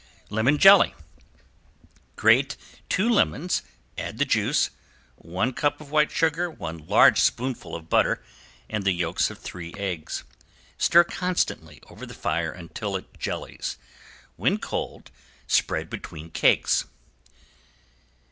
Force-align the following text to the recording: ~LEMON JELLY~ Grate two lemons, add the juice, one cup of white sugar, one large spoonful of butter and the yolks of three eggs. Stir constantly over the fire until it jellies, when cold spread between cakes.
~LEMON 0.31 0.57
JELLY~ 0.57 0.95
Grate 2.15 2.57
two 2.89 3.07
lemons, 3.07 3.61
add 3.99 4.17
the 4.17 4.25
juice, 4.25 4.71
one 5.15 5.53
cup 5.53 5.79
of 5.79 5.91
white 5.91 6.09
sugar, 6.09 6.49
one 6.49 6.87
large 6.87 7.19
spoonful 7.21 7.75
of 7.75 7.87
butter 7.87 8.23
and 8.67 8.83
the 8.83 8.93
yolks 8.93 9.29
of 9.29 9.37
three 9.37 9.75
eggs. 9.77 10.23
Stir 10.79 11.03
constantly 11.03 11.79
over 11.87 12.07
the 12.07 12.15
fire 12.15 12.51
until 12.51 12.95
it 12.95 13.15
jellies, 13.19 13.77
when 14.37 14.57
cold 14.57 15.11
spread 15.45 15.87
between 15.87 16.31
cakes. 16.31 16.85